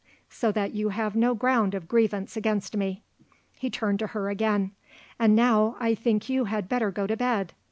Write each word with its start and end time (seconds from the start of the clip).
So 0.31 0.51
that 0.53 0.73
you 0.73 0.89
have 0.89 1.15
no 1.15 1.35
ground 1.35 1.75
of 1.75 1.87
grievance 1.87 2.35
against 2.35 2.75
me." 2.75 3.03
He 3.53 3.69
turned 3.69 3.99
to 3.99 4.07
her 4.07 4.31
again. 4.31 4.71
"And 5.19 5.35
now 5.35 5.75
I 5.79 5.93
think 5.93 6.27
you 6.27 6.45
had 6.45 6.67
better 6.67 6.89
go 6.89 7.05
to 7.05 7.15
bed. 7.15 7.53